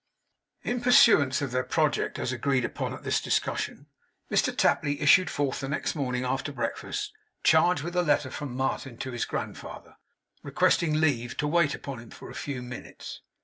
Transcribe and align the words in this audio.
In 0.63 0.81
pursuance 0.81 1.43
of 1.43 1.51
their 1.51 1.63
project 1.63 2.17
as 2.17 2.31
agreed 2.31 2.65
upon 2.65 2.91
at 2.91 3.03
this 3.03 3.21
discussion, 3.21 3.85
Mr 4.31 4.51
Tapley 4.57 4.99
issued 4.99 5.29
forth 5.29 5.61
next 5.61 5.93
morning, 5.93 6.25
after 6.25 6.51
breakfast, 6.51 7.13
charged 7.43 7.83
with 7.83 7.95
a 7.95 8.01
letter 8.01 8.31
from 8.31 8.55
Martin 8.57 8.97
to 8.97 9.11
his 9.11 9.25
grandfather, 9.25 9.97
requesting 10.41 10.99
leave 10.99 11.37
to 11.37 11.45
wait 11.47 11.75
upon 11.75 11.99
him 11.99 12.09
for 12.09 12.31
a 12.31 12.33
few 12.33 12.63
minutes. 12.63 13.21